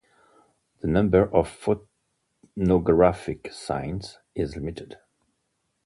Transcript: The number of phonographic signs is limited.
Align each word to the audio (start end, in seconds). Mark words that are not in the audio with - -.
The 0.79 0.87
number 0.87 1.31
of 1.31 1.47
phonographic 1.47 3.51
signs 3.53 4.17
is 4.33 4.55
limited. 4.55 4.97